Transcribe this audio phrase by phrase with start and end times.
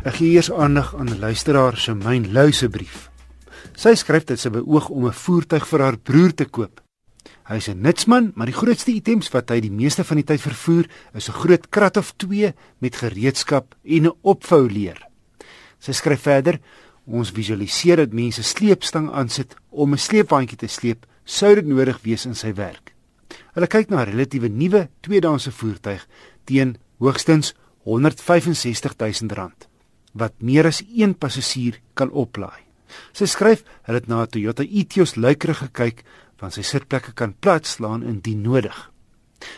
[0.00, 3.10] Ek gee eers aandag aan 'n luisteraar se myn luise brief.
[3.76, 6.80] Sy skryf dat sy beoog om 'n voertuig vir haar broer te koop.
[7.44, 10.40] Hy is 'n nutsman, maar die grootste items wat hy die meeste van die tyd
[10.40, 15.06] vervoer, is 'n groot krat of 2 met gereedskap en 'n opvouleer.
[15.78, 16.60] Sy skryf verder:
[17.06, 22.26] Ons visualiseer dat mense sleepstang aansit om 'n sleepwaandjie te sleep, sou dit nodig wees
[22.26, 22.94] in sy werk.
[23.52, 26.06] Hulle kyk na 'n relatiewe nuwe tweedehandse voertuig
[26.44, 27.54] teen hoogstens
[27.84, 29.69] R165 000
[30.12, 32.66] wat meer as een passasier kan oplaai.
[33.12, 36.04] Sy skryf hulle het na 'n Toyota Etios luikerig gekyk
[36.40, 38.90] want sy sitplekke kan platslaan indien nodig.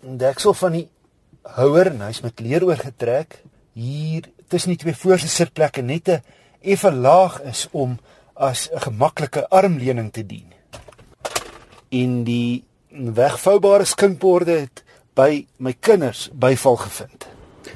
[0.00, 0.88] deksel van die
[1.42, 6.22] houer, en hy's met leer oorgetrek, hier tussen die twee voorste sitplekke net 'n
[6.60, 7.98] effe laag is om
[8.34, 10.61] as 'n gemaklike armleuning te dien
[11.92, 14.82] en die wegvoubare skinkborde het
[15.16, 17.26] by my kinders byval gevind.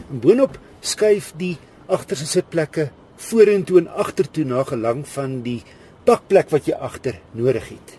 [0.09, 1.56] Boonop skuif die
[1.93, 2.88] agterste sitplekke
[3.28, 5.60] vorentoe en agtertoe na gelang van die
[6.09, 7.97] pakplek wat jy agter nodig het.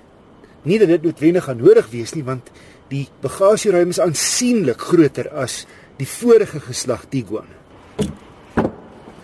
[0.67, 2.49] Nie dat dit noodwendig gaan nodig wees nie want
[2.89, 5.65] die bagasieruim is aansienlik groter as
[5.99, 7.49] die vorige geslag Tiguan.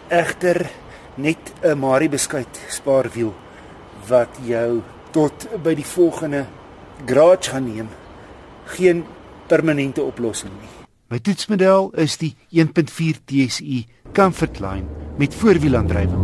[0.10, 0.68] Egter
[1.16, 3.34] net 'n Mari beskuit spaarwiel
[4.08, 6.46] wat jou tot by die volgende
[7.06, 7.90] garage gaan neem.
[8.66, 9.04] Geen
[9.48, 10.70] permanente oplossing nie.
[11.14, 14.88] My toetsmodel is die 1.4 TSI Comfortline
[15.18, 16.24] met voorwielaandrywing.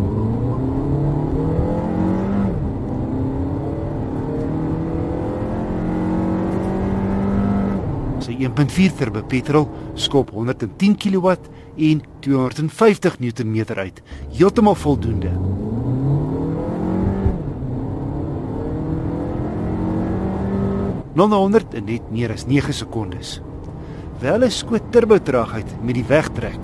[8.26, 11.38] Sy 1.4 turbo petrol skop 110 kW
[11.78, 14.02] en 250 Nm uit,
[14.34, 15.32] heeltemal voldoende.
[21.20, 23.42] 0-100 in net meer as 9 sekondes.
[24.22, 26.60] Wel 'n skoot turbo traagheid met die wegtrek.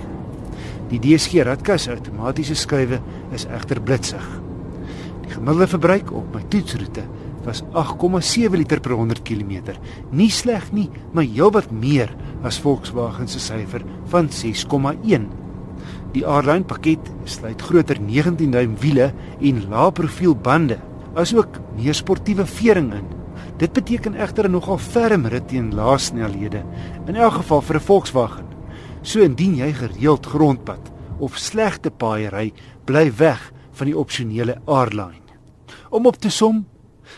[0.88, 3.00] Die DSG radkas outomatiese skuwe
[3.32, 4.26] is egter blitsig.
[5.22, 7.04] Die gemiddelde verbruik op my toetsroete
[7.44, 9.76] was 8,7 liter per 100 km.
[10.10, 15.28] Nie sleg nie, maar heelwat meer as Volkswagen se syfer van 6,1.
[16.12, 20.78] Die R-Line pakket sluit groter 19 duim wiele en lae profiel bande,
[21.14, 23.06] asook meer sportiewe vering in.
[23.56, 26.64] Dit beteken egter 'n nogal ferm rit teen laasnelhede,
[27.06, 28.46] in elk geval vir 'n Volkswagen.
[29.02, 32.52] So indien jy gereeld grondpad of slegte paaie ry,
[32.84, 35.24] bly weg van die opsionele R-Line.
[35.90, 36.66] Om op te som,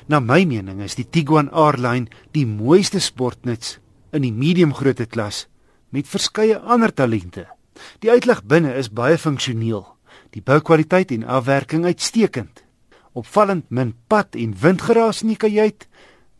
[0.06, 3.78] na my mening is die Tiguan R-Line die mooiste sportnuts
[4.12, 5.46] in die medium grootte klas
[5.88, 7.46] met verskeie ander talente.
[7.98, 9.86] Die uitlig binne is baie funksioneel.
[10.30, 12.64] Die boukwaliteit en afwerking uitstekend.
[13.12, 15.88] Opvallend min pad en windgeraas in die kajuit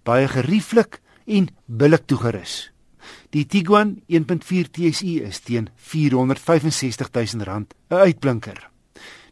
[0.09, 2.71] baie gerieflik en billik toegerus.
[3.33, 8.71] Die Tiguan 1.4 TSI is teen R465 000 'n uitblinker.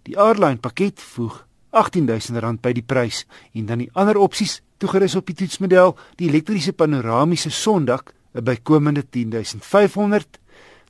[0.04, 3.24] Die R-Line pakket voeg R18000 by die prys
[3.54, 9.02] en dan die ander opsies toegerus op die toetsmodel, die elektriese panoramiese sondak 'n bykomende
[9.02, 10.40] R10500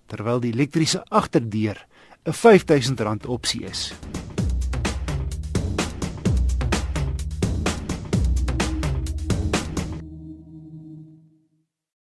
[0.07, 1.87] terwyl die elektriese agterdeur
[2.25, 3.93] 'n R5000 opsie is.